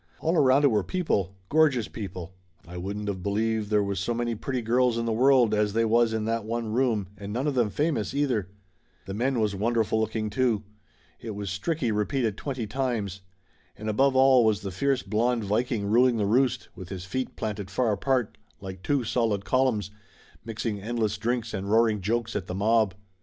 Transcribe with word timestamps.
All 0.19 0.35
around 0.35 0.63
it 0.63 0.71
were 0.71 0.83
people, 0.83 1.35
gorgeous 1.47 1.87
people. 1.87 2.33
I 2.67 2.75
wouldn't 2.75 3.07
of 3.07 3.21
believed 3.21 3.69
there 3.69 3.83
was 3.83 3.99
so 3.99 4.15
many 4.15 4.33
pretty 4.33 4.63
girls 4.63 4.97
in 4.97 5.05
the 5.05 5.11
world 5.13 5.53
as 5.53 5.73
they 5.73 5.85
was 5.85 6.11
in 6.11 6.25
that 6.25 6.43
one 6.43 6.73
room, 6.73 7.09
and 7.19 7.31
none 7.31 7.45
of 7.45 7.53
them 7.53 7.69
famous, 7.69 8.11
either. 8.11 8.49
The 9.05 9.13
men 9.13 9.39
was 9.39 9.53
wonderful 9.53 9.99
looking 9.99 10.31
too. 10.31 10.63
Laughter 10.63 10.71
Limited 10.73 11.27
95 11.27 11.27
It 11.27 11.35
was 11.35 11.49
Stricky 11.51 11.95
repeated 11.95 12.35
twenty 12.35 12.65
times. 12.65 13.21
And 13.77 13.87
above 13.87 14.15
all 14.15 14.43
was 14.43 14.61
the 14.61 14.71
fierce 14.71 15.03
blond 15.03 15.43
viking 15.43 15.85
ruling 15.85 16.17
the 16.17 16.25
roost, 16.25 16.69
with 16.75 16.89
his 16.89 17.05
feet 17.05 17.35
planted 17.35 17.69
far 17.69 17.91
apart 17.91 18.39
like 18.59 18.81
two 18.81 19.03
solid 19.03 19.45
columns, 19.45 19.91
mixing 20.43 20.81
endless 20.81 21.19
drinks 21.19 21.53
and 21.53 21.69
roaring 21.69 22.01
jokes 22.01 22.35
at 22.35 22.47
the 22.47 22.55
mob. 22.55 22.95